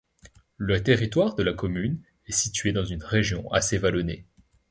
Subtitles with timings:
[0.57, 4.25] Le territoire de la commune est situé dans une région assez vallonnée.